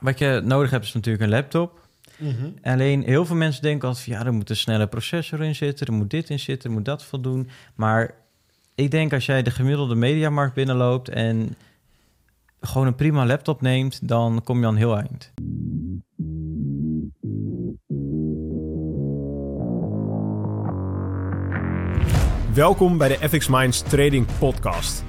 [0.00, 1.86] Wat je nodig hebt is natuurlijk een laptop.
[2.16, 2.48] Mhm.
[2.62, 5.86] Alleen heel veel mensen denken altijd van ja, er moet een snelle processor in zitten,
[5.86, 7.48] er moet dit in zitten, er moet dat voldoen.
[7.74, 8.14] Maar
[8.74, 11.56] ik denk als jij de gemiddelde mediamarkt binnenloopt en
[12.60, 15.32] gewoon een prima laptop neemt, dan kom je aan heel eind.
[22.54, 25.07] Welkom bij de FX Minds Trading Podcast.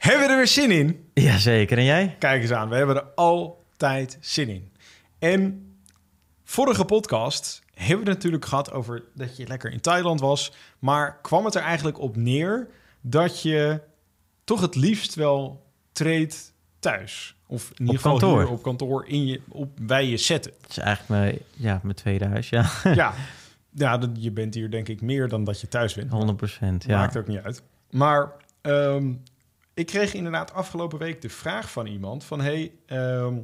[0.00, 1.10] Hebben we er weer zin in?
[1.14, 2.16] Jazeker, en jij?
[2.18, 4.72] Kijk eens aan, we hebben er altijd zin in.
[5.18, 5.72] En
[6.44, 10.52] vorige podcast hebben we het natuurlijk gehad over dat je lekker in Thailand was.
[10.78, 12.68] Maar kwam het er eigenlijk op neer
[13.00, 13.80] dat je
[14.44, 17.34] toch het liefst wel treedt thuis?
[17.46, 18.38] Of in ieder geval kantoor.
[18.42, 20.52] hier op kantoor in je, op, bij je zetten.
[20.60, 22.70] Het is eigenlijk mijn, ja, mijn tweede huis, ja.
[22.94, 23.14] ja,
[23.70, 26.10] ja dat- je bent hier denk ik meer dan dat je thuis bent.
[26.10, 26.98] 100 procent, ja.
[26.98, 27.62] Maakt ook niet uit.
[27.90, 29.12] Maar ehm,
[29.80, 32.40] ik kreeg inderdaad afgelopen week de vraag van iemand van...
[32.40, 33.38] hey, ehm,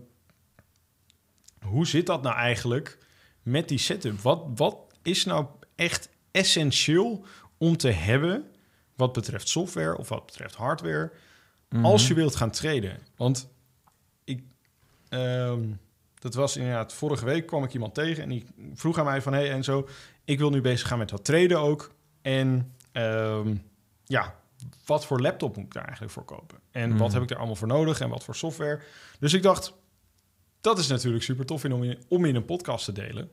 [1.60, 2.98] hoe zit dat nou eigenlijk
[3.42, 4.20] met die setup?
[4.20, 7.24] Wat, wat is nou echt essentieel
[7.58, 8.50] om te hebben...
[8.96, 11.12] wat betreft software of wat betreft hardware...
[11.68, 11.84] Mhm.
[11.84, 12.98] als je wilt gaan traden?
[13.16, 13.48] Want
[14.24, 14.42] ik...
[15.08, 15.62] ehm,
[16.18, 19.32] dat was inderdaad, vorige week kwam ik iemand tegen en die vroeg aan mij van...
[19.32, 19.88] hey Enzo,
[20.24, 21.94] ik wil nu bezig gaan met wat traden ook.
[22.22, 23.56] En ehm,
[24.04, 24.34] ja,
[24.86, 26.58] wat voor laptop moet ik daar eigenlijk voor kopen?
[26.70, 27.14] En wat Mhm.
[27.14, 28.80] heb ik er allemaal voor nodig en wat voor software?
[29.18, 29.72] Dus ik dacht,
[30.60, 33.28] dat is natuurlijk super tof om, in, om in een podcast te delen.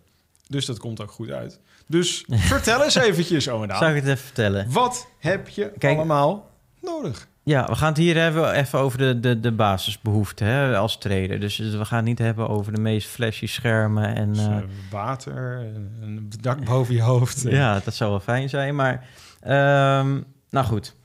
[0.47, 1.59] Dus dat komt ook goed uit.
[1.88, 3.69] Dus vertel eens eventjes, Daan.
[3.69, 4.71] Zou ik het even vertellen?
[4.71, 6.51] Wat heb je Kijk- allemaal
[6.81, 7.28] nodig?
[7.45, 11.39] Ja, we gaan het hier hebben even over de, de, de basisbehoeften hè, als trader.
[11.39, 14.33] Dus we gaan het niet hebben over de meest flashy schermen en...
[14.33, 17.41] Dus, eh, eh, water, een- een dak boven je hoofd.
[17.41, 18.75] Ja, dat zou wel fijn zijn.
[18.75, 19.07] Maar
[19.41, 20.95] ehm, nou goed.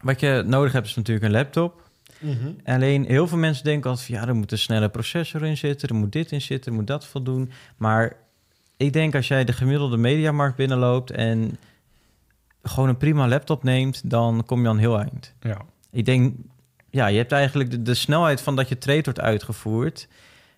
[0.00, 1.88] Wat je nodig hebt is natuurlijk een laptop.
[2.18, 2.52] Mhm.
[2.64, 5.88] Alleen heel veel mensen denken altijd van ja, er moet een snelle processor in zitten,
[5.88, 7.50] er moet dit in zitten, er moet dat voldoen.
[7.76, 8.16] Maar
[8.76, 11.58] ik denk als jij de gemiddelde mediamarkt binnenloopt en
[12.62, 15.34] gewoon een prima laptop neemt, dan kom je aan heel eind.
[15.40, 15.60] Ja.
[15.90, 16.34] Ik denk,
[16.90, 20.08] ja, je hebt eigenlijk de, de snelheid van dat je trade wordt uitgevoerd.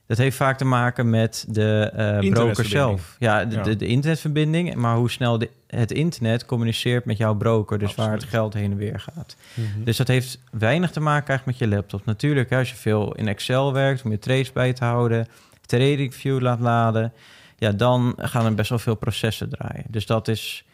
[0.07, 3.17] Dat heeft vaak te maken met de eh broker zelf.
[3.19, 3.63] Ja de, Ja.
[3.63, 7.79] De, de internetverbinding, maar hoe snel de, het internet communiceert met jouw broker.
[7.79, 9.37] Dus waar het geld heen en weer gaat.
[9.55, 9.85] Mhm.
[9.85, 12.05] Dus dat heeft weinig te maken eigenlijk met je laptop.
[12.05, 15.29] Natuurlijk, hè, als je veel in Excel werkt om je trades bij te houden,
[15.67, 17.13] TradingView laat laden,
[17.59, 19.85] ja, dan gaan er best wel veel processen draaien.
[19.89, 20.65] Dus dat is,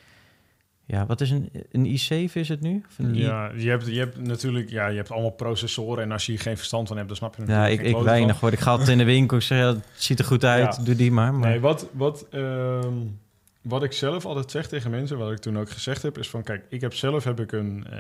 [0.91, 2.83] ja, wat is een, een i7 is het nu?
[2.89, 6.13] Of een i- Ja, je hebt, je hebt natuurlijk ja, je hebt allemaal processoren en
[6.13, 8.39] als je hier geen verstand van hebt, dan snap je er Ja, ik, weinig van.
[8.41, 8.53] hoor.
[8.53, 9.37] Ik ga altijd in de winkel.
[9.37, 10.77] Ik zeg, ja, het ziet er goed uit.
[10.77, 10.83] Ja.
[10.83, 11.35] Doe die maar.
[11.35, 12.93] maar Nee, wat, wat, ehm,
[13.63, 16.43] wat ik zelf altijd zeg tegen mensen, wat ik toen ook gezegd heb, is van
[16.43, 17.99] kijk, ik heb zelf heb ik een, eh,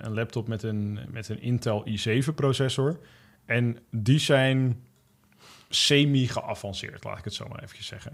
[0.00, 2.98] een laptop met een, met een Intel i7 processor.
[3.46, 4.82] En die zijn
[5.68, 8.12] semi geavanceerd, laat ik het zo maar even zeggen.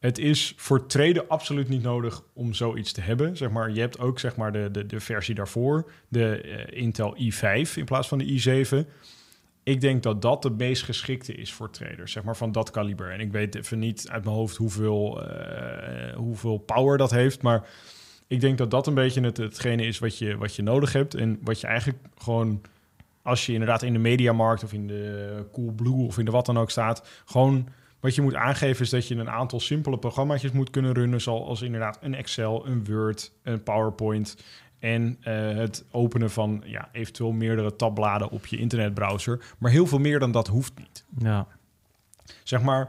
[0.00, 3.36] Het is voor traden absoluut niet nodig om zoiets te hebben.
[3.36, 7.16] Zeg maar, je hebt ook zeg maar, de, de, de versie daarvoor, de eh, Intel
[7.16, 8.88] i5 in plaats van de i7.
[9.62, 13.10] Ik denk dat dat de meest geschikte is voor traders, zeg maar van dat kaliber.
[13.10, 17.68] En ik weet even niet uit mijn hoofd hoeveel, eh, hoeveel power dat heeft, maar
[18.26, 21.14] ik denk dat dat een beetje het, hetgene is wat je, wat je nodig hebt.
[21.14, 22.60] En wat je eigenlijk gewoon,
[23.22, 26.58] als je inderdaad in de mediamarkt of in de Coolblue of in de wat dan
[26.58, 27.68] ook staat, gewoon
[28.00, 31.62] wat je moet aangeven is dat je een aantal simpele programma's moet kunnen runnen, zoals
[31.62, 34.36] inderdaad een Excel, een Word, een PowerPoint
[34.78, 39.54] en eh, het openen van ja, eventueel meerdere tabbladen op je internetbrowser.
[39.58, 41.04] Maar heel veel meer dan dat hoeft niet.
[41.18, 41.46] ja.
[42.42, 42.88] Zeg maar,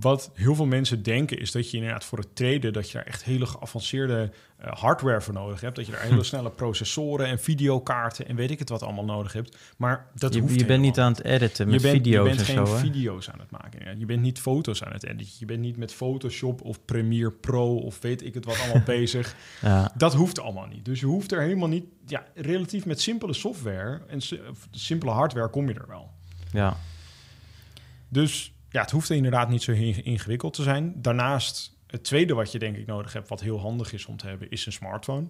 [0.00, 2.72] wat heel veel mensen denken is dat je inderdaad voor het traden...
[2.72, 5.76] dat je daar echt hele geavanceerde eh, hardware voor nodig hebt.
[5.76, 9.32] Dat je daar hele snelle processoren en videokaarten en weet ik het wat allemaal nodig
[9.32, 9.56] hebt.
[9.76, 12.36] Maar dat je hoeft je bent niet aan het editen met je bent, video's je
[12.36, 12.76] bent en geen zo.
[12.76, 13.98] Video's aan het maken.
[13.98, 15.34] Je bent niet foto's aan het editen.
[15.38, 19.34] Je bent niet met Photoshop of Premiere Pro of weet ik het wat allemaal bezig.
[19.60, 19.92] Ja.
[19.96, 20.84] Dat hoeft allemaal niet.
[20.84, 21.84] Dus je hoeft er helemaal niet...
[22.06, 24.20] Ja, relatief met simpele software en
[24.70, 26.10] simpele hardware kom je er wel.
[26.52, 26.76] ja.
[28.08, 30.92] Dus ja, het hoeft inderdaad niet zo inge- ingewikkeld te zijn.
[30.96, 33.28] Daarnaast, het tweede wat je denk ik nodig hebt...
[33.28, 35.26] wat heel handig is om te hebben, is een smartphone.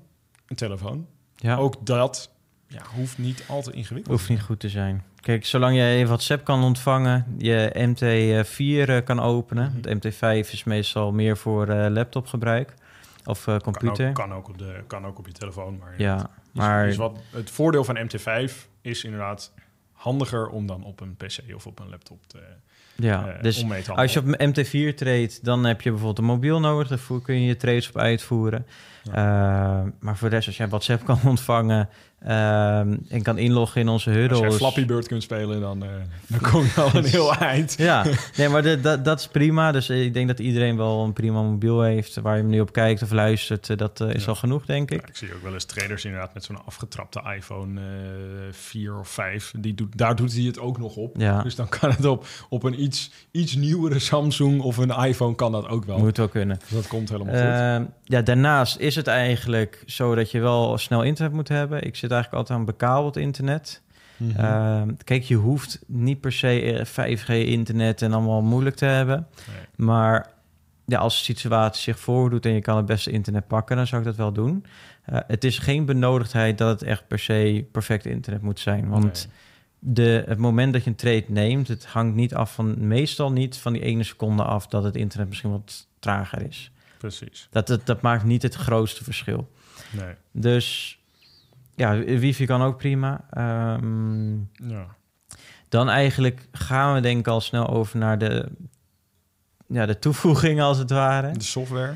[0.46, 1.06] Een telefoon.
[1.36, 1.56] ja.
[1.56, 2.30] Ook dat
[2.66, 4.16] ja, hoeft niet al te ingewikkeld.
[4.16, 5.04] Hoeft niet goed te zijn.
[5.20, 9.82] Kijk, zolang je WhatsApp kan ontvangen, je MT4 eh, kan openen.
[9.82, 12.74] De MT5 is meestal meer voor eh, laptopgebruik
[13.24, 14.12] of eh, computer.
[14.12, 15.78] Kan ook, kan, ook op de, kan ook op je telefoon.
[15.78, 19.52] Maar ja, maar is wat, het voordeel van MT5 is inderdaad
[19.92, 22.38] handiger om dan op een PC of op een laptop te,
[22.96, 26.88] ja, eh, dus als je op MT4 treedt, dan heb je bijvoorbeeld een mobiel nodig.
[26.88, 28.66] Daarvoor kun je je trades op uitvoeren.
[29.12, 31.88] Eh, maar voor de rest, als jij WhatsApp kan ontvangen
[32.20, 34.54] ehm, en kan inloggen in onze Als jij huddles.
[34.56, 35.88] Flappy Bird kunt spelen, dan, eh,
[36.26, 37.74] dan kom je al een heel eind.
[37.78, 38.04] Ja,
[38.36, 39.72] nee, maar de- dat, dat is prima.
[39.72, 43.02] Dus ik denk dat iedereen wel een prima mobiel heeft waar je nu op kijkt
[43.02, 43.70] of luistert.
[43.70, 44.28] Eh, Dat eh, is Ja.
[44.28, 45.08] al genoeg, denk Ja, ik.
[45.08, 47.86] ik zie ook wel eens traders inderdaad met zo'n afgetrapte iPhone eh
[48.50, 49.52] 4 of 5.
[49.58, 51.14] Die doet, daar doet hij het ook nog op.
[51.18, 51.42] Ja.
[51.42, 55.52] Dus dan kan het op, op een iets, iets nieuwere Samsung of een iPhone kan
[55.52, 55.98] dat ook wel.
[55.98, 56.58] Moet wel kunnen.
[56.58, 57.42] Dus dat komt helemaal goed.
[57.44, 61.82] Ehm, ja, daarnaast is het eigenlijk zo dat je wel snel internet moet hebben.
[61.82, 63.82] Ik zit eigenlijk altijd aan bekabeld internet.
[64.16, 64.40] Mhm.
[64.40, 69.26] Ehm, kijk, je hoeft niet per se eh, 5G-internet en allemaal moeilijk te hebben.
[69.46, 69.86] Nee.
[69.86, 70.32] Maar
[70.84, 74.00] ja, als de situatie zich voordoet en je kan het beste internet pakken, dan zou
[74.00, 74.64] ik dat wel doen.
[75.04, 78.88] Eh, het is geen benodigdheid dat het echt per se perfect internet moet zijn.
[78.88, 79.28] Want
[79.78, 83.56] de, het moment dat je een trade neemt, het hangt niet af van, meestal niet
[83.56, 86.70] van die ene seconde af dat het internet misschien wat trager is.
[87.08, 87.48] Precies.
[87.50, 89.50] Dat, dat, dat maakt niet het grootste verschil.
[89.90, 90.14] Nee.
[90.32, 90.98] Dus
[91.74, 93.24] ja, wifi kan ook prima.
[93.30, 94.32] Ehm,
[94.70, 94.86] Ja.
[95.68, 98.48] dan eigenlijk gaan we denk ik al snel over naar de,
[99.66, 101.32] ja, de toevoegingen als het ware.
[101.32, 101.94] De software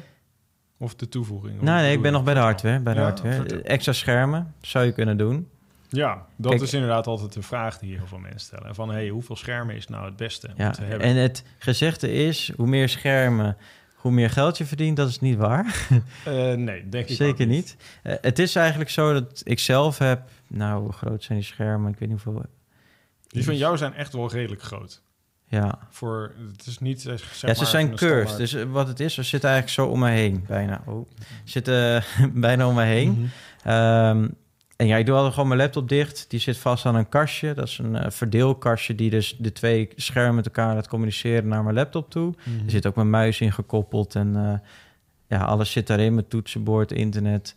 [0.78, 1.54] of de toevoeging?
[1.58, 2.80] Hoe Nee, nee, ik ben nog bij de hardware.
[2.80, 3.62] Bij de Ja, hardware.
[3.62, 5.48] Extra schermen zou je kunnen doen.
[5.90, 8.74] Ja, dat Kijk- is inderdaad altijd de vraag die heel veel mensen stellen.
[8.74, 10.66] Van, hey, hoeveel schermen is nou het beste Ja.
[10.66, 11.06] om te hebben?
[11.06, 13.56] En het gezegde is, hoe meer schermen,
[13.98, 14.96] hoe meer geld je verdient.
[14.96, 15.86] Dat is niet waar.
[16.24, 17.76] Eh, nee, denk ik Zeker niet.
[18.02, 20.30] Eh, het is eigenlijk zo dat ik zelf heb...
[20.46, 21.92] Nou, hoe groot zijn die schermen?
[21.92, 22.44] Ik weet niet hoeveel...
[23.28, 25.02] Die van jou zijn echt wel redelijk groot.
[25.44, 28.36] Ja, Voor, het is niet, eh, zeg ja ze maar, zijn curved.
[28.36, 30.44] Dus wat het is, ze zitten eigenlijk zo om me heen.
[30.46, 30.82] Bijna.
[30.86, 31.08] Oh.
[31.44, 32.04] Ze zitten
[32.40, 33.10] bijna om me heen.
[33.10, 33.28] Mhm.
[33.70, 34.28] Ehm,
[34.78, 36.24] en ja, ik doe altijd gewoon mijn laptop dicht.
[36.28, 37.54] Die zit vast aan een kastje.
[37.54, 41.62] Dat is een eh, verdeelkastje die dus de twee schermen met elkaar laat communiceren naar
[41.62, 42.34] mijn laptop toe.
[42.44, 42.64] Mhm.
[42.64, 44.68] Er zit ook mijn muis in gekoppeld en eh,
[45.38, 46.14] ja, alles zit daarin.
[46.14, 47.54] Mijn toetsenbord, internet.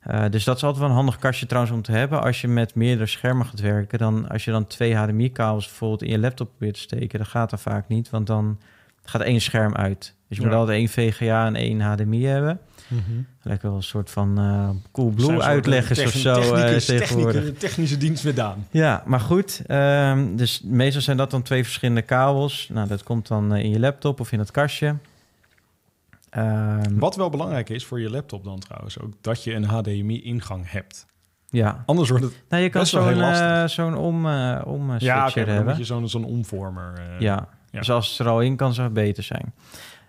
[0.00, 2.22] Eh, dus dat is altijd wel een handig kastje trouwens om te hebben.
[2.22, 6.10] Als je met meerdere schermen gaat werken, dan als je dan twee HDMI-kabels bijvoorbeeld in
[6.10, 8.58] je laptop probeert te steken, dan gaat dat vaak niet, want dan
[9.04, 10.14] gaat één scherm uit.
[10.28, 12.60] Dus je moet altijd één VGA en één HDMI hebben.
[12.88, 13.00] Mhm.
[13.42, 17.32] Lekker wel een soort van eh cool blue uitleggers of zo eh, technicus- tegenwoordig.
[17.34, 18.66] technicus- technische dienst met Daan.
[18.70, 19.62] Ja, maar goed.
[19.66, 22.68] ehm, dus meestal zijn dat dan twee verschillende kabels.
[22.72, 24.96] Nou, dat komt dan eh, in je laptop of in het kastje.
[26.30, 30.70] Ehm, Wat wel belangrijk is voor je laptop dan trouwens ook, dat je een HDMI-ingang
[30.70, 31.06] hebt.
[31.48, 31.82] Ja.
[31.86, 32.42] Anders wordt het...
[32.48, 35.44] Nou, je kan Best wel heel zo'n eh, zo'n om, eh om eh, ja, dan
[35.44, 35.64] hebben.
[35.66, 36.92] moet je zo'n zo'n omvormer...
[36.96, 37.48] eh, ja.
[37.70, 37.78] ja.
[37.78, 39.54] dus als het er al in kan, zou het beter zijn.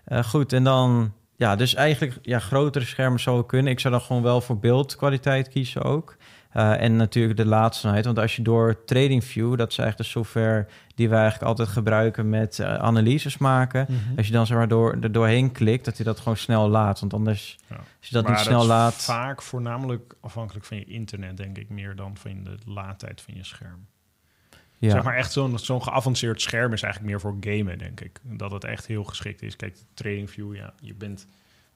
[0.04, 1.12] Eh, goed, en dan...
[1.36, 3.72] Ja, dus eigenlijk ja, grotere schermen zou kunnen.
[3.72, 6.16] Ik zou dan gewoon wel voor beeldkwaliteit kiezen ook.
[6.50, 8.04] Eh, en natuurlijk de laatste snelheid.
[8.04, 12.28] Want als je door TradingView, dat is eigenlijk de software die wij eigenlijk altijd gebruiken
[12.28, 13.86] met eh, analyses maken.
[13.88, 14.16] Mhm.
[14.16, 17.00] Als je dan zeg maar door, er doorheen klikt, dat hij dat gewoon snel laat.
[17.00, 17.76] Want anders, Ja.
[17.76, 18.94] als je dat Maar niet snel laat...
[18.94, 23.44] vaak voornamelijk afhankelijk van je internet, denk ik, meer dan van de laadtijd van je
[23.44, 23.86] scherm.
[24.78, 28.20] Ja, Zeg maar echt zo'n zo'n geavanceerd scherm is eigenlijk meer voor gamen, denk ik.
[28.22, 29.56] Dat het echt heel geschikt is.
[29.56, 31.26] Kijk, TradingView, ja, je bent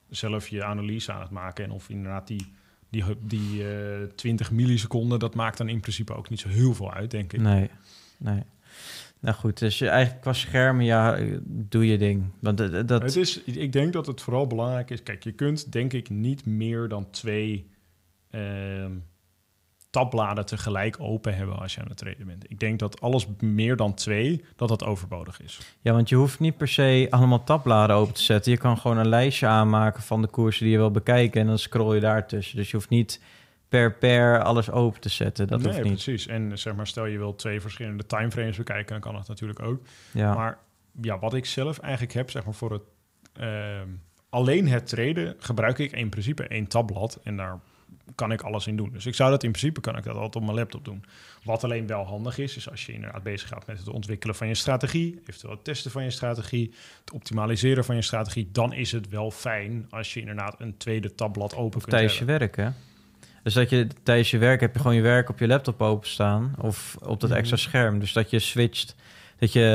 [0.09, 1.63] zelf je analyse aan het maken.
[1.63, 2.53] En of inderdaad die,
[2.89, 6.93] die, die eh 20 milliseconden, dat maakt dan in principe ook niet zo heel veel
[6.93, 7.41] uit, denk ik.
[7.41, 7.69] Nee,
[8.17, 8.43] nee.
[9.19, 12.23] Nou goed, dus je eigenlijk qua schermen, ja, doe je ding.
[12.39, 15.03] Want dat, dat Het is, ik denk dat het vooral belangrijk is.
[15.03, 17.69] Kijk, je kunt denk ik niet meer dan twee
[18.29, 18.91] ehm,
[19.91, 22.51] tabbladen tegelijk open hebben als je aan het traden bent.
[22.51, 25.59] Ik denk dat alles meer dan twee, dat dat overbodig is.
[25.81, 28.51] ja, want je hoeft niet per se allemaal tabbladen open te zetten.
[28.51, 31.59] Je kan gewoon een lijstje aanmaken van de koersen die je wil bekijken en dan
[31.59, 32.55] scroll je daar tussen.
[32.57, 33.21] Dus je hoeft niet
[33.69, 35.47] per per alles open te zetten.
[35.47, 35.93] Dat nee, hoeft niet.
[35.93, 36.27] precies.
[36.27, 39.81] En zeg maar, stel je wil twee verschillende timeframes bekijken, dan kan dat natuurlijk ook.
[40.11, 40.33] Ja.
[40.33, 40.57] Maar
[41.01, 42.83] ja, wat ik zelf eigenlijk heb, zeg maar voor het
[43.33, 43.87] ehm,
[44.29, 47.59] alleen het traden, gebruik ik in principe één tabblad en daar
[48.15, 48.89] kan ik alles in doen.
[48.93, 51.03] Dus ik zou dat in principe kan ik dat altijd op mijn laptop doen.
[51.43, 54.47] Wat alleen wel handig is, is als je inderdaad bezig gaat met het ontwikkelen van
[54.47, 58.91] je strategie, eventueel het testen van je strategie, het optimaliseren van je strategie, dan is
[58.91, 62.55] het wel fijn als je inderdaad een tweede tabblad open Of kunt tijdens je werk,
[62.55, 62.69] hè?
[63.43, 66.55] Dus dat je tijdens je werk heb je gewoon je werk op je laptop openstaan
[66.59, 67.39] of op dat Mhm.
[67.39, 67.99] extra scherm.
[67.99, 68.95] Dus dat je switcht,
[69.39, 69.65] dat je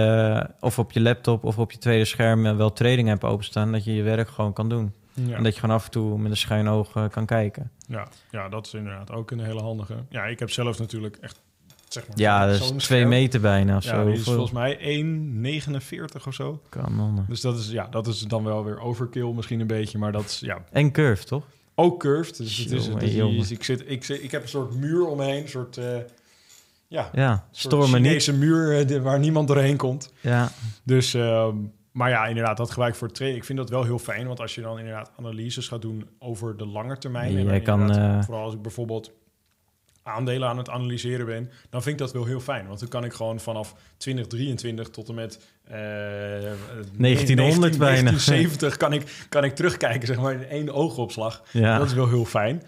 [0.48, 3.72] eh, of op je laptop of op je tweede scherm eh, wel trading hebt openstaan,
[3.72, 4.92] dat je je werk gewoon kan doen.
[5.24, 5.36] Ja.
[5.36, 7.70] En dat je gewoon af en toe met een schuin oog eh, kan kijken.
[7.88, 9.94] Ja, ja, dat is inderdaad ook een hele handige.
[10.08, 11.40] Ja, ik heb zelf natuurlijk echt,
[11.88, 12.18] zeg maar...
[12.18, 13.08] Ja, dat is twee scherm.
[13.08, 14.04] meter bijna of Ja, zo.
[14.04, 16.60] die is volgens mij 1,49 of zo.
[16.68, 17.24] kanonnen.
[17.28, 19.98] Dus dat is, ja, dat is dan wel weer overkill misschien een beetje.
[19.98, 21.44] Maar dat is, ja, En curve, toch?
[21.74, 22.36] ook curved.
[22.36, 23.50] Dus het is, het is- jongen.
[23.50, 25.42] ik, zit, ik, zit, ik heb een soort muur omheen.
[25.42, 25.96] Een soort, eh
[26.88, 27.84] ja, Ja, niet.
[27.88, 30.12] Chinese muur eh, waar niemand doorheen komt.
[30.20, 30.50] Ja,
[30.82, 31.56] Dus, ehm,
[31.96, 33.40] maar ja, inderdaad, dat gebruik ik voor het trainen.
[33.40, 36.56] Ik vind dat wel heel fijn, want als je dan inderdaad analyses gaat doen over
[36.56, 37.36] de lange termijn.
[37.36, 39.12] en Jij kan, eh, Vooral als ik bijvoorbeeld
[40.02, 42.66] aandelen aan het analyseren ben, dan vind ik dat wel heel fijn.
[42.66, 47.78] Want dan kan ik gewoon vanaf 2023 tot en met eh 1900 bijna.
[47.78, 51.42] 1970 kan ik, kan ik terugkijken, zeg maar, in één oogopslag.
[51.52, 51.78] ja.
[51.78, 52.62] Dat is wel heel fijn.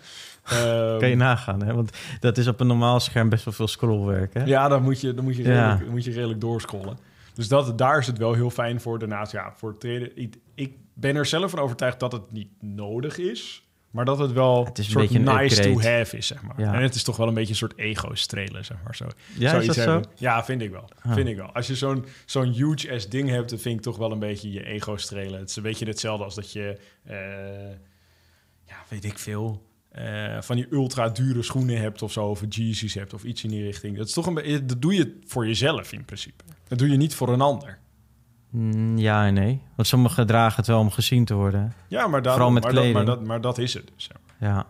[0.44, 1.75] Ehm, kan je nagaan, hè?
[1.75, 4.44] Want dat is op een normaal scherm best wel veel scrollwerk, hè?
[4.44, 5.49] Ja, dan moet je, dan moet je, Ja.
[5.49, 6.99] redelijk, dan moet je redelijk doorscrollen.
[7.38, 8.99] Dus dat, daar is het wel heel fijn voor.
[8.99, 10.16] Daarnaast, ja, voor het traden...
[10.16, 13.68] Ik, ik ben er zelf van overtuigd dat het niet nodig is.
[13.90, 15.83] Maar dat het wel Het is een soort nice upgrade.
[15.83, 16.61] to have is, zeg maar.
[16.61, 16.75] Ja.
[16.75, 18.97] En het is toch wel een beetje een soort ego-strelen, zeg maar.
[18.97, 19.04] Zo.
[19.35, 20.11] Ja, is Zoiets dat zo?
[20.14, 20.88] Ja, vind ik wel.
[21.02, 21.12] Ah.
[21.12, 21.52] Vind ik wel.
[21.52, 24.64] Als je zo'n zo'n huge-ass ding hebt, dan vind ik toch wel een beetje je
[24.64, 25.40] ego-strelen.
[25.40, 26.78] Het is een beetje hetzelfde als dat je...
[27.04, 27.16] eh,
[28.64, 29.62] ja, weet ik veel...
[29.99, 33.50] eh, van die ultra dure schoenen hebt of zo, of Yeezys hebt of iets in
[33.50, 33.97] die richting.
[33.97, 36.45] Dat is toch een beetje, dat doe je voor jezelf in principe.
[36.69, 37.78] Dat doe je niet voor een ander.
[38.50, 39.61] Mm, Ja en nee.
[39.75, 41.73] Want sommigen dragen het wel om gezien te worden.
[41.88, 43.90] Ja, maar, daarom, Vooral met maar, dat, maar, dat, maar dat is het.
[43.97, 44.67] Dus, ja.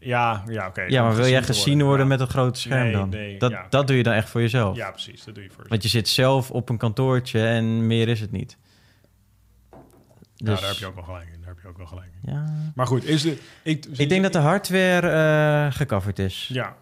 [0.00, 0.82] Ja, ja, oké.
[0.82, 2.06] ja maar wil jij gezien worden Ja.
[2.06, 3.08] met een groot scherm Nee, dan?
[3.08, 3.66] nee, dat, ja.
[3.70, 4.76] dat doe je dan echt voor jezelf.
[4.76, 5.24] Ja, precies.
[5.24, 5.68] Dat doe je voor jezelf.
[5.68, 8.56] Want je zit zelf op een kantoortje en meer is het niet.
[10.40, 11.38] Ja, Dus, daar heb je ook wel gelijk in.
[11.40, 12.32] Daar heb je ook wel gelijk in.
[12.32, 12.44] ja.
[12.74, 13.38] Maar goed, is de...
[13.62, 16.50] Ik, Ik denk dat de hardware eh gecoverd is.
[16.52, 16.76] Ja.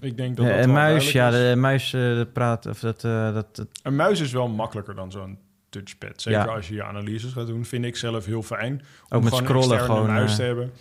[0.00, 3.56] Ik denk dat dat een muis, ja, de muis eh, praat, of dat, eh, dat,
[3.56, 6.22] dat- Een muis is wel makkelijker dan zo'n touchpad.
[6.22, 6.46] Zeker Ja.
[6.54, 8.72] als je je analyses gaat doen, vind ik zelf heel fijn.
[8.72, 10.72] Om Ook met gewoon scrollen een gewoon, muis te hebben.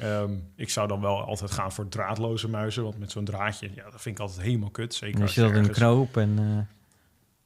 [0.00, 3.82] Ehm, ik zou dan wel altijd gaan voor draadloze muizen, want met zo'n draadje, ja,
[3.90, 4.94] dat vind ik altijd helemaal kut.
[4.94, 6.68] Zeker je als zit dat in een knoop en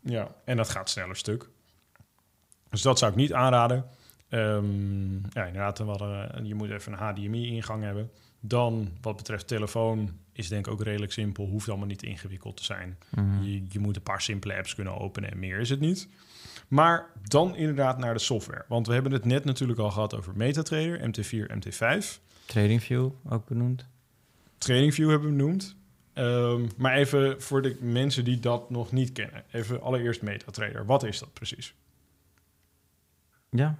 [0.01, 1.49] Ja, en dat gaat sneller stuk.
[2.73, 3.85] Dus dat zou ik niet aanraden.
[4.29, 8.11] Ehm, ja, inderdaad, hadden, je moet even een HDMI-ingang hebben.
[8.41, 11.47] Dan, wat betreft telefoon, is denk ik ook redelijk simpel.
[11.47, 12.99] Hoeft allemaal niet ingewikkeld te zijn.
[13.11, 13.43] mhm.
[13.43, 16.09] Je, je moet een paar simpele apps kunnen openen en meer is het niet.
[16.69, 18.65] Maar dan inderdaad naar de software.
[18.69, 22.21] Want we hebben het net natuurlijk al gehad over MetaTrader, MT4, MT5.
[22.47, 23.87] TradingView ook benoemd.
[24.59, 25.77] TradingView hebben we benoemd.
[26.13, 29.45] Ehm, maar even voor de mensen die dat nog niet kennen.
[29.51, 30.87] Even allereerst MetaTrader.
[30.87, 31.75] Wat is dat precies?
[33.53, 33.75] Ja.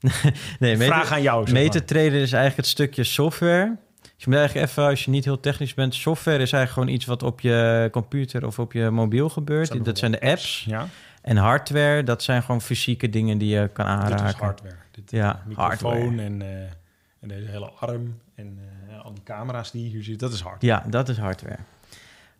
[0.58, 1.44] nee, Vraag aan jou.
[1.44, 3.76] is eigenlijk het stukje software.
[4.00, 6.88] Dus je moet eigenlijk even, als je niet heel technisch bent, software is eigenlijk gewoon
[6.88, 9.84] iets wat op je computer of op je mobiel gebeurt.
[9.84, 10.64] dat zijn de apps.
[10.68, 10.88] Ja,
[11.22, 14.16] En hardware, dat zijn gewoon fysieke dingen die je kan aanraken.
[14.26, 14.74] dit is hardware.
[14.90, 16.22] Dit, Ja, microfoon hardware.
[16.22, 16.60] En, eh,
[17.20, 20.18] en deze hele arm en eh, al die camera's die je hier ziet.
[20.18, 20.66] Dat is hardware.
[20.66, 21.58] Ja, dat is hardware.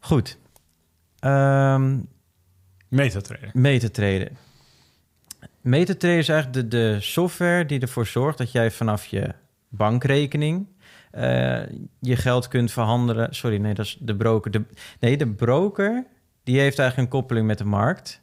[0.01, 0.39] Goed.
[1.19, 1.97] Ehm
[2.89, 3.51] MetaTrader.
[3.53, 4.31] MetaTrader.
[5.61, 9.35] MetaTrader is eigenlijk de, de software die ervoor zorgt dat jij vanaf je
[9.69, 10.67] bankrekening
[11.11, 11.61] eh,
[12.01, 13.35] je geld kunt verhandelen.
[13.35, 14.51] Sorry, nee, dat is de broker.
[14.51, 14.65] De,
[15.01, 16.07] nee, de broker
[16.43, 18.23] die heeft eigenlijk een koppeling met de markt.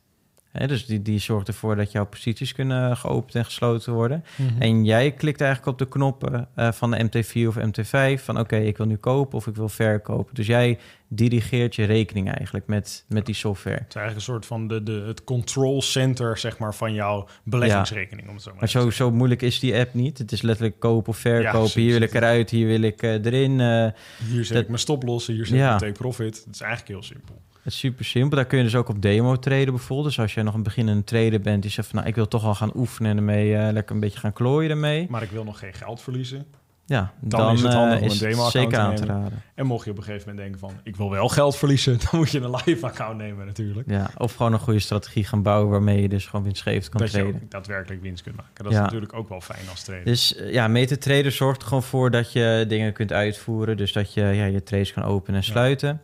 [0.60, 4.24] Hè, dus die, die zorgt ervoor dat jouw posities kunnen geopend en gesloten worden.
[4.36, 4.62] Mhm.
[4.62, 8.56] En jij klikt eigenlijk op de knoppen eh, van de MT4 of MT5 van oké,
[8.58, 10.36] ik wil nu kopen of ik wil verkopen.
[10.36, 13.76] Dus jij dirigeert je rekening eigenlijk met, met die software.
[13.78, 17.28] Het is eigenlijk een soort van de, de, het control center zeg maar, van jouw
[17.44, 18.28] beleggingsrekening.
[18.28, 20.18] Om het zo maar, Maar zo, zo moeilijk is die app niet.
[20.18, 21.82] Het is letterlijk kopen of verkopen.
[21.82, 23.60] hier wil ik eruit, hier wil ik eh, erin.
[23.60, 23.88] eh.
[24.30, 25.74] Hier zet dat- ik mijn stoplossen, hier zet Ja.
[25.74, 26.44] ik mijn take profit.
[26.46, 27.42] Het is eigenlijk heel simpel.
[27.66, 28.36] Het is super simpel.
[28.38, 30.08] Daar kun je dus ook op demo traden bijvoorbeeld.
[30.08, 32.44] Dus als jij nog een beginnende trader bent, die zegt van nou, ik wil toch
[32.44, 35.08] al gaan oefenen en ermee eh, lekker een beetje gaan klooien ermee.
[35.10, 36.46] Maar ik wil nog geen geld verliezen.
[36.88, 39.06] Ja, Dan dan, is het handig eh, om is een demo-account zeker te aan te
[39.06, 39.42] raden.
[39.56, 40.80] En mocht je op een gegeven moment denken van...
[40.84, 43.90] ik wil wel geld verliezen, dan moet je een live account nemen natuurlijk.
[43.90, 47.10] Ja, of gewoon een goede strategie gaan bouwen waarmee je dus gewoon winstgevend kan dat
[47.10, 47.34] traden.
[47.36, 48.64] ook daadwerkelijk winst kunt maken.
[48.64, 48.78] Dat Ja.
[48.78, 50.06] is natuurlijk ook wel fijn als trader.
[50.06, 53.78] Dus eh, ja, MetaTrader zorgt er gewoon voor dat je dingen kunt uitvoeren.
[53.78, 56.02] Dus dat je ja, je trades kan openen en sluiten.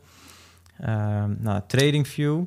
[1.37, 2.43] Nou, TradingView.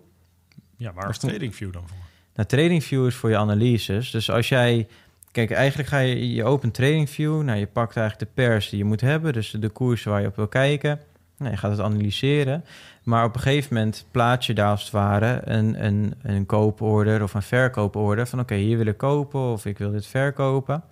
[0.76, 1.96] ja, waar is TradingView dan voor?
[2.34, 4.10] Nou, TradingView is voor je analyses.
[4.10, 4.88] Dus als jij...
[5.30, 6.34] Kijk, eigenlijk ga je...
[6.34, 7.42] Je opent TradingView.
[7.42, 9.32] Nou, je pakt eigenlijk de pairs die je moet hebben.
[9.32, 11.00] Dus de koersen waar je op wil kijken.
[11.38, 12.64] Nou, je gaat het analyseren.
[13.02, 15.40] Maar op een gegeven moment plaats je daar als het ware...
[15.44, 18.26] een, een, een kooporder of een verkooporder.
[18.26, 20.84] Van oké, hier wil ik kopen of ik wil dit verkopen.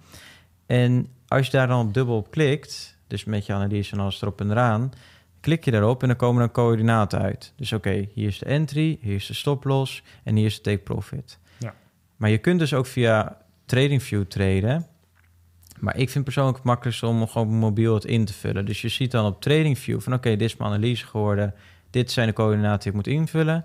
[0.67, 2.97] En als je daar dan op dubbel op klikt...
[3.07, 4.93] Dus met je analyse en alles erop en eraan...
[5.43, 7.53] Klik je daarop en dan komen er coördinaten uit.
[7.57, 10.83] Dus oké, hier is de entry, hier is de stop-loss en hier is de take
[10.83, 11.39] profit.
[11.59, 11.75] Ja.
[12.17, 14.87] Maar je kunt dus ook via TradingView traden.
[15.79, 18.65] Maar ik vind persoonlijk het makkelijkst om gewoon mobiel het in te vullen.
[18.65, 21.55] Dus je ziet dan op TradingView van oké, dit is mijn analyse geworden.
[21.91, 23.65] Dit zijn de coördinaten die ik moet invullen.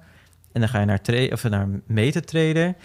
[0.51, 2.75] En dan ga je naar, tra- of naar MetaTrader.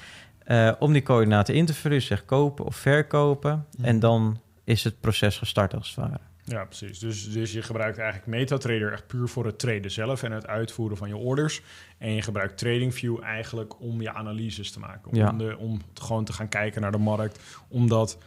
[0.45, 3.67] eh om die coördinaten in te vullen, dus zeg kopen of verkopen.
[3.83, 6.21] En dan is het proces gestart als het ware.
[6.45, 6.99] Ja, precies.
[6.99, 10.97] Dus, dus je gebruikt eigenlijk MetaTrader echt puur voor het traden zelf en het uitvoeren
[10.97, 11.63] van je orders.
[11.99, 15.11] En je gebruikt TradingView eigenlijk om je analyses te maken.
[15.11, 15.33] Om, Ja.
[15.33, 17.41] de, om gewoon te gaan kijken naar de markt.
[17.69, 18.19] Omdat...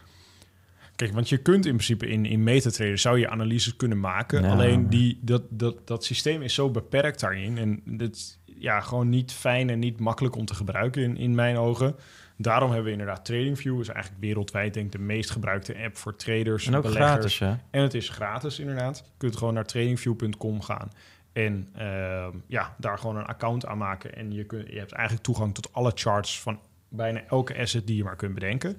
[0.96, 4.42] Kijk, want je kunt in principe in, in MetaTrader zou je analyses kunnen maken.
[4.42, 4.50] Ja.
[4.50, 7.58] Alleen die, dat, dat, dat systeem is zo beperkt daarin.
[7.58, 11.34] En dit is ja, gewoon niet fijn en niet makkelijk om te gebruiken in, in
[11.34, 11.96] mijn ogen.
[12.36, 13.80] Daarom hebben we inderdaad TradingView.
[13.80, 17.10] is eigenlijk wereldwijd denk ik de meest gebruikte app voor traders, En ook beleggers.
[17.10, 17.54] gratis, hè?
[17.70, 18.96] En het is gratis inderdaad.
[18.96, 20.90] Je kunt gewoon naar tradingview.com gaan.
[21.32, 24.14] En ehm, ja, daar gewoon een account aan maken.
[24.14, 27.96] En je, kunt, je hebt eigenlijk toegang tot alle charts van bijna elke asset die
[27.96, 28.76] je maar kunt bedenken.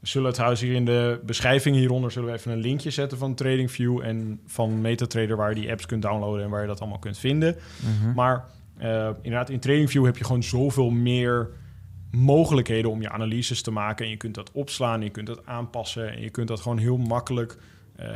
[0.00, 3.34] We zullen trouwens hier in de beschrijving hieronder zullen we even een linkje zetten van
[3.34, 6.98] TradingView en van MetaTrader waar je die apps kunt downloaden en waar je dat allemaal
[6.98, 7.56] kunt vinden.
[8.00, 8.14] Mhm.
[8.14, 8.44] Maar
[8.76, 11.48] eh, inderdaad, in TradingView heb je gewoon zoveel meer
[12.10, 14.04] mogelijkheden om je analyses te maken.
[14.04, 16.96] En je kunt dat opslaan, je kunt dat aanpassen en je kunt dat gewoon heel
[16.96, 17.56] makkelijk.
[17.96, 18.08] eh,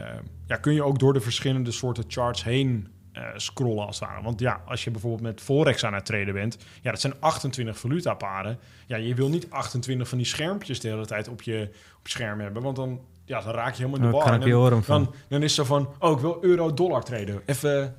[0.46, 4.22] ja, kun je ook door de verschillende soorten charts heen eh, scrollen als het ware.
[4.22, 7.78] Want ja, als je bijvoorbeeld met Forex aan het traden bent, ja, dat zijn 28
[7.78, 8.58] valutaparen.
[8.86, 11.68] Ja, je wil niet 28 van die schermpjes de hele tijd op je,
[11.98, 14.40] op scherm hebben, want dan, ja, dan raak je helemaal in de war.
[14.40, 17.42] dan, dan, dan is het zo van, oh, ik wil euro-dollar traden.
[17.46, 17.94] Even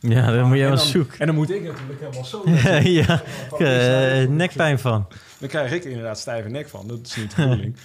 [0.00, 1.18] Ja, dan moet je dan- zoeken.
[1.18, 2.42] En dan moet ik natuurlijk helemaal zo.
[3.00, 3.22] ja,
[3.58, 5.06] eh, nekpijn van.
[5.38, 6.86] Dan krijg ik inderdaad stijve nek van.
[6.86, 7.76] Dat is niet de bedoeling.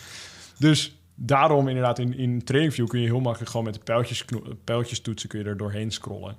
[0.57, 4.25] dus daarom inderdaad in, in TradingView kun je heel makkelijk gewoon met de pijltjes,
[4.63, 6.37] pijltjes toetsen kun je er doorheen scrollen.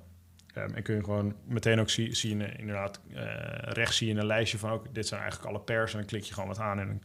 [0.53, 3.23] Ehm, en kun je gewoon meteen ook zien, zien eh, inderdaad eh,
[3.59, 6.23] rechts zie je een lijstje van ook dit zijn eigenlijk alle pers en dan klik
[6.23, 6.99] je gewoon wat aan en dan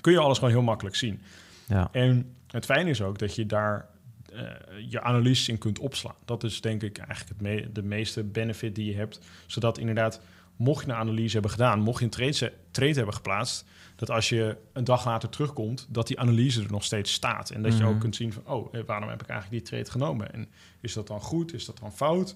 [0.00, 1.20] kun je alles gewoon heel makkelijk zien.
[1.66, 1.88] Ja.
[1.92, 3.88] En het fijne is ook dat je daar
[4.32, 4.42] eh,
[4.90, 6.14] je analyses in kunt opslaan.
[6.24, 9.20] Dat is denk ik eigenlijk het me- de meeste benefit die je hebt.
[9.46, 10.20] Zodat inderdaad,
[10.56, 13.64] mocht je een analyse hebben gedaan, mocht je een trade, trade hebben geplaatst,
[13.96, 17.50] dat als je een dag later terugkomt, dat die analyse er nog steeds staat.
[17.50, 17.92] En dat je Mhm.
[17.92, 20.32] ook kunt zien van, oh, eh, waarom heb ik eigenlijk die trade genomen?
[20.32, 20.48] En
[20.80, 21.54] is dat dan goed?
[21.54, 22.34] Is dat dan fout?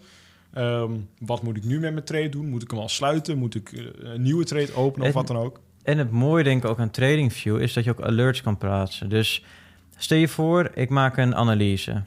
[0.53, 2.49] Ehm, wat moet ik nu met mijn trade doen?
[2.49, 3.39] Moet ik hem al sluiten?
[3.39, 5.61] Moet ik eh, een nieuwe trade openen of wat dan ook?
[5.83, 9.09] En het mooie denk ik ook aan TradingView is dat je ook alerts kan plaatsen.
[9.09, 9.45] Dus
[9.97, 12.03] stel je voor, ik maak een analyse.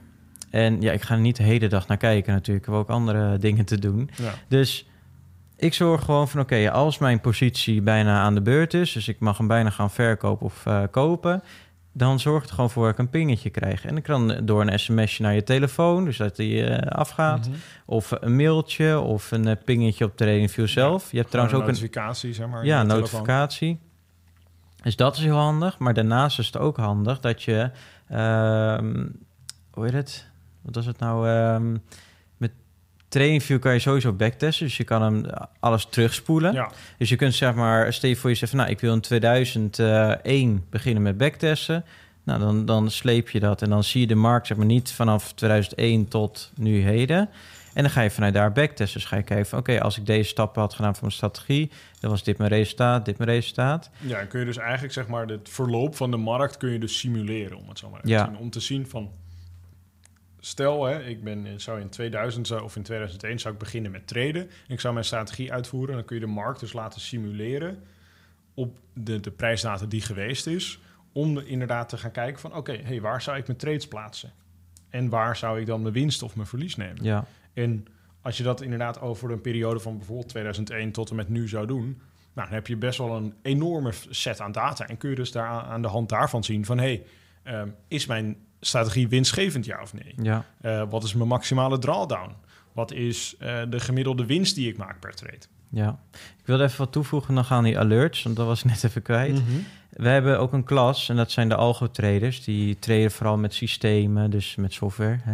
[0.49, 2.65] En ja, ik ga er niet de hele dag naar kijken natuurlijk.
[2.65, 4.09] Ik heb ook andere dingen te doen.
[4.15, 4.33] Ja.
[4.47, 4.87] Dus
[5.57, 8.91] ik zorg gewoon van, oké, als mijn positie bijna aan de beurt is...
[8.91, 11.43] dus ik mag hem bijna gaan verkopen of eh, kopen...
[11.93, 13.85] dan zorg het gewoon voor dat ik een pingetje krijg.
[13.85, 17.47] En ik kan door een sms'je naar je telefoon, dus dat die eh, afgaat...
[17.47, 17.57] Mhm.
[17.85, 21.11] of een mailtje of een eh, pingetje op TradingView zelf.
[21.11, 22.65] Je hebt trouwens ook een notificatie, zeg maar.
[22.65, 23.21] ja, telefoon.
[24.87, 25.77] Dus dat is heel handig.
[25.77, 27.71] Maar daarnaast is het ook handig dat je...
[28.09, 29.05] ehm,
[29.71, 30.27] hoe heet het?
[30.61, 31.29] Wat was het nou?
[31.29, 31.77] Ehm,
[32.37, 32.51] met
[33.07, 34.65] TradingView kan je sowieso backtesten.
[34.65, 36.53] Dus je kan hem eh, alles terugspoelen.
[36.53, 37.93] Ja, Dus je kunt zeg maar...
[37.93, 38.53] Stel je voor jezelf...
[38.53, 41.85] Nou, ik wil in 2001 beginnen met backtesten.
[42.23, 43.61] Nou, dan, dan sleep je dat.
[43.61, 47.29] En dan zie je de markt zeg maar niet vanaf 2001 tot nu heden.
[47.77, 48.99] En dan ga je vanuit daar backtesten.
[48.99, 49.59] Dus ga je kijken van...
[49.59, 51.71] Oké, als ik deze stappen had gedaan voor mijn strategie...
[51.99, 53.89] dan was dit mijn resultaat, dit mijn resultaat.
[53.99, 56.79] Ja, en kun je dus eigenlijk zeg maar het verloop van de markt kun je
[56.79, 58.23] dus simuleren, om het zo maar Ja.
[58.23, 58.39] te zien.
[58.39, 59.11] Om te zien van,
[60.39, 63.91] stel hè, ik ben, in- zou in 2000 zou- of in 2001 zou ik beginnen
[63.91, 64.41] met traden.
[64.41, 65.95] En ik zou mijn strategie uitvoeren.
[65.95, 67.83] Dan kun je de markt dus laten simuleren
[68.53, 70.79] op de, de prijsdata die geweest is.
[71.11, 74.31] Om inderdaad te gaan kijken van, oké, hey, waar zou ik mijn trades plaatsen?
[74.89, 77.03] En waar zou ik dan mijn winst of mijn verlies nemen?
[77.03, 77.25] Ja,
[77.63, 77.85] En
[78.21, 81.67] als je dat inderdaad over een periode van bijvoorbeeld 2001 tot en met nu zou
[81.67, 81.83] doen,
[82.33, 84.87] nou, dan heb je best wel een enorme set aan data.
[84.87, 87.03] En kun je dus daar aan- de hand daarvan zien van, hey,
[87.43, 90.13] ehm, is mijn strategie winstgevend ja of nee?
[90.21, 90.45] ja.
[90.61, 92.31] Eh, wat is mijn maximale drawdown?
[92.73, 95.39] Wat is eh, de gemiddelde winst die ik maak per trade?
[95.69, 98.83] Ja, ik wilde even wat toevoegen nog aan die alerts, want dat was ik net
[98.83, 99.33] even kwijt.
[99.33, 99.57] Mhm.
[99.97, 102.43] We hebben ook een klas en dat zijn de algo-traders.
[102.43, 105.17] Die traden vooral met systemen, dus met software.
[105.23, 105.31] Hè.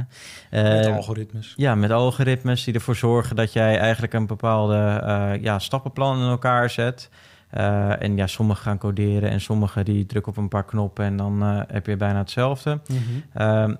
[0.73, 1.53] Met Eh, algoritmes.
[1.55, 6.27] ja, met algoritmes die ervoor zorgen dat jij eigenlijk een bepaalde eh, ja, stappenplan in
[6.29, 7.09] elkaar zet.
[7.49, 11.17] Eh, en ja, sommigen gaan coderen en sommigen die drukken op een paar knoppen en
[11.17, 12.79] dan heb je bijna hetzelfde.
[12.87, 12.99] Mhm.
[13.33, 13.75] Ehm,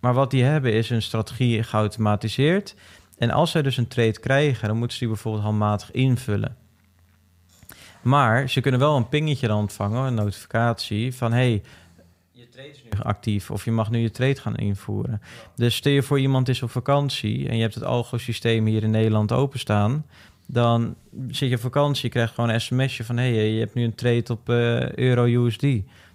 [0.00, 2.74] maar wat die hebben is een strategie geautomatiseerd.
[3.18, 6.56] En als zij dus een trade krijgen, dan moeten ze die bijvoorbeeld handmatig invullen.
[8.06, 11.62] Maar ze kunnen wel een pingetje dan ontvangen, een notificatie van hey,
[12.30, 15.22] je trade is nu actief of je mag nu je trade gaan invoeren.
[15.56, 18.90] Dus stel je voor iemand is op vakantie en je hebt het algo-systeem hier in
[18.90, 20.06] Nederland openstaan,
[20.46, 20.94] dan
[21.28, 23.94] zit je op vakantie, je krijgt gewoon een sms'je van hey, je hebt nu een
[23.94, 25.66] trade op eh, euro USD.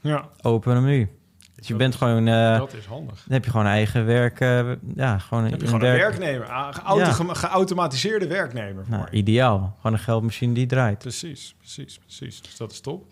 [0.02, 0.30] Ja.
[0.42, 1.10] Open hem nu.
[1.62, 2.28] Dus je bent gewoon...
[2.28, 3.16] eh, dat is handig.
[3.24, 4.40] dan heb je gewoon eigen werk.
[4.40, 4.50] eh,
[4.96, 8.86] ja, gewoon Dan heb je gewoon een werknemer, geauto- geautomatiseerde werknemer.
[8.86, 9.76] voor Nou, ideaal.
[9.78, 10.98] Gewoon een geldmachine die draait.
[10.98, 12.42] Precies, precies, precies.
[12.42, 13.06] Dus dat is top.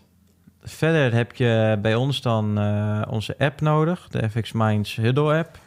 [0.61, 4.07] Verder heb je bij ons dan eh, onze app nodig.
[4.07, 5.57] De FX Minds Huddle app.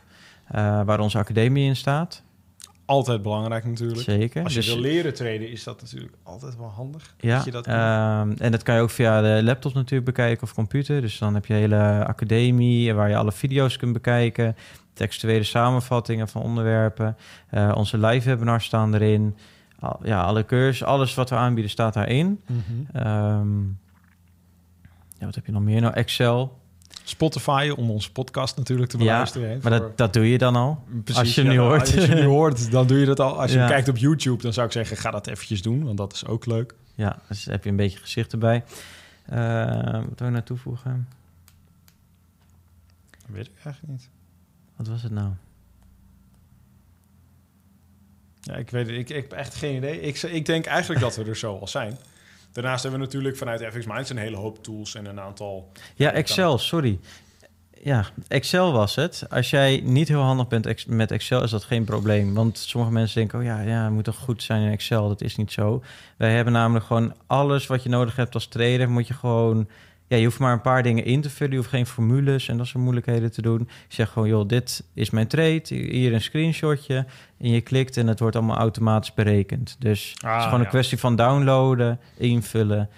[0.87, 2.23] waar onze academie in staat.
[2.85, 4.01] Altijd belangrijk natuurlijk.
[4.01, 4.43] Zeker.
[4.45, 7.15] Als je Dus- wil leren traden, is dat natuurlijk altijd wel handig.
[7.21, 10.43] Ja, dat je dat ehm, en dat kan je ook via de laptop natuurlijk bekijken
[10.43, 11.01] of computer.
[11.01, 14.57] Dus dan heb je een hele academie waar je alle video's kunt bekijken.
[14.93, 17.17] Textuele samenvattingen van onderwerpen.
[17.49, 19.37] Eh, onze live webinars staan erin.
[19.81, 22.41] Al- ja, alle cursussen, alles wat we aanbieden staat daarin.
[22.93, 23.63] Ehm,
[25.19, 25.81] ja, wat heb je nog meer?
[25.81, 26.61] Nou, Excel.
[27.05, 29.49] Spotify om onze podcast natuurlijk te Ja, beluisteren.
[29.49, 30.85] hè, Maar voor- dat, dat doe je dan al.
[31.05, 31.81] Precies, als je ja, nu hoort.
[31.81, 33.41] Als je nu hoort, dan doe je dat al.
[33.41, 33.67] Als je Ja.
[33.67, 36.47] kijkt op YouTube, dan zou ik zeggen, ga dat eventjes doen, want dat is ook
[36.47, 36.75] leuk.
[36.95, 38.65] Ja, dus heb je een beetje gezicht erbij.
[39.29, 41.09] Ehm, wat wil je nou toevoegen?
[43.11, 44.09] Dat weet ik eigenlijk niet.
[44.77, 45.31] Wat was het nou?
[48.41, 48.97] Ja, ik weet het.
[48.97, 50.01] Ik, ik heb echt geen idee.
[50.01, 51.99] Ik, ik denk eigenlijk dat we er zo al zijn.
[52.53, 55.73] Daarnaast hebben we natuurlijk vanuit FX Minds een hele hoop tools en een aantal...
[55.95, 56.13] Ja.
[56.13, 56.99] Excel, sorry.
[57.83, 59.25] Ja, Excel was het.
[59.31, 62.35] Als jij niet heel handig bent met Excel, is dat geen probleem.
[62.35, 65.09] Want sommige mensen denken, oh ja, ja, moet toch goed zijn in Excel.
[65.09, 65.83] Dat is niet zo.
[66.17, 69.69] Wij hebben namelijk gewoon alles wat je nodig hebt als trader, moet je gewoon...
[70.09, 71.51] Ja, je hoeft maar een paar dingen in te vullen.
[71.53, 73.59] Je hoeft geen formules en dat soort moeilijkheden te doen.
[73.89, 75.63] Je zegt gewoon, joh, dit is mijn trade.
[75.65, 77.07] Hier een screenshotje.
[77.39, 79.77] En je klikt en het wordt allemaal automatisch berekend.
[79.79, 80.65] Dus het is Ah, gewoon ja.
[80.65, 82.89] een kwestie van downloaden, invullen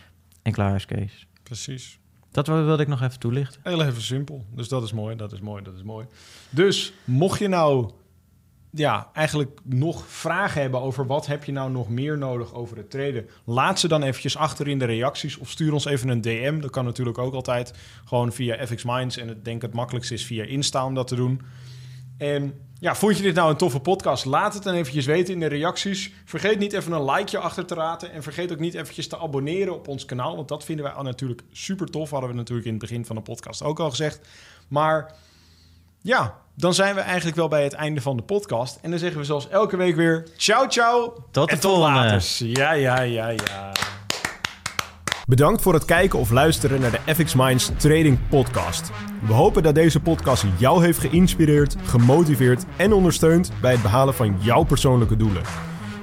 [0.43, 1.27] en klaar is Kees.
[1.43, 1.99] Precies.
[2.31, 3.61] Dat wilde ik nog even toelichten.
[3.65, 4.45] Heel even simpel.
[4.55, 6.07] Dus dat is mooi, dat is mooi, dat is mooi.
[6.51, 7.91] Dus mocht je nou
[8.75, 12.91] ja, eigenlijk nog vragen hebben over wat heb je nou nog meer nodig over het
[12.91, 16.61] traden, laat ze dan eventjes achter in de reacties of stuur ons even een DM.
[16.61, 20.25] Dat kan natuurlijk ook altijd gewoon via FX Minds en ik denk het makkelijkste is
[20.25, 21.41] via Insta om dat te doen.
[22.19, 24.25] En ja, vond je dit nou een toffe podcast?
[24.25, 26.13] Laat het dan eventjes weten in de reacties.
[26.25, 28.13] Vergeet niet even een likeje achter te laten.
[28.13, 30.37] En vergeet ook niet eventjes te abonneren op ons kanaal.
[30.37, 32.11] Want dat vinden wij natuurlijk super tof.
[32.11, 34.29] Hadden we natuurlijk in het begin van de podcast ook al gezegd.
[34.69, 35.15] Maar
[36.03, 38.79] ja, dan zijn we eigenlijk wel bij het einde van de podcast.
[38.83, 40.27] En dan zeggen we zoals elke week weer...
[40.37, 41.13] Ciao, ciao.
[41.31, 41.99] Tot de en tot volgende.
[41.99, 42.47] later.
[42.47, 43.73] Ja, ja, ja, ja.
[45.27, 48.91] Bedankt voor het kijken of luisteren naar de FX Minds Trading Podcast.
[49.27, 54.37] We hopen dat deze podcast jou heeft geïnspireerd, gemotiveerd en ondersteund bij het behalen van
[54.41, 55.74] jouw persoonlijke doelen.